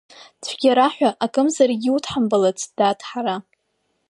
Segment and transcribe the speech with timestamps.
[0.43, 3.35] Цәгьара ҳәа акымзаракгьы удҳамбалацт, дад, ҳара…